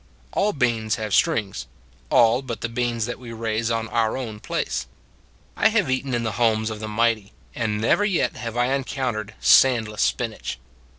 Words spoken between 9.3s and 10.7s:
sandless spinach.